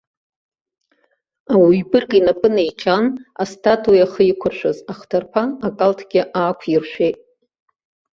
[1.53, 3.05] Ауаҩ бырг инапы неиҟьан,
[3.41, 7.17] астатуи ахы иқәыршәыз ахҭырԥа акалҭгьы аақәиршәеит.